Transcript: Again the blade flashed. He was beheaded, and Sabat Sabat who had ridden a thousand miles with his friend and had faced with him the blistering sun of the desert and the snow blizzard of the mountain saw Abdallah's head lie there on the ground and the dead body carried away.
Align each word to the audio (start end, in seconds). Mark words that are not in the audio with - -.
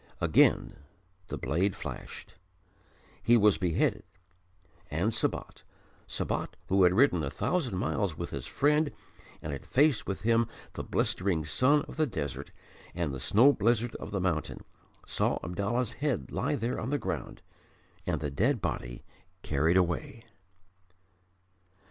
Again 0.19 0.77
the 1.27 1.37
blade 1.37 1.75
flashed. 1.75 2.33
He 3.21 3.37
was 3.37 3.59
beheaded, 3.59 4.01
and 4.89 5.13
Sabat 5.13 5.61
Sabat 6.07 6.55
who 6.69 6.81
had 6.81 6.95
ridden 6.95 7.23
a 7.23 7.29
thousand 7.29 7.77
miles 7.77 8.17
with 8.17 8.31
his 8.31 8.47
friend 8.47 8.91
and 9.43 9.51
had 9.51 9.63
faced 9.63 10.07
with 10.07 10.21
him 10.21 10.47
the 10.73 10.83
blistering 10.83 11.45
sun 11.45 11.83
of 11.83 11.97
the 11.97 12.07
desert 12.07 12.51
and 12.95 13.13
the 13.13 13.19
snow 13.19 13.53
blizzard 13.53 13.93
of 13.97 14.09
the 14.09 14.19
mountain 14.19 14.61
saw 15.05 15.37
Abdallah's 15.43 15.91
head 15.91 16.31
lie 16.31 16.55
there 16.55 16.79
on 16.79 16.89
the 16.89 16.97
ground 16.97 17.43
and 18.03 18.21
the 18.21 18.31
dead 18.31 18.59
body 18.59 19.03
carried 19.43 19.77
away. 19.77 20.25